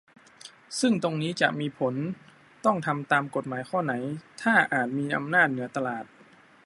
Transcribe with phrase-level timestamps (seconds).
[0.79, 3.93] ซึ่งตรงนี้จะมีผลว่าต้องทำตามกฎหมายข้อไหน
[4.41, 6.05] ถ้าอาจมีอำนาจเหนือตลาด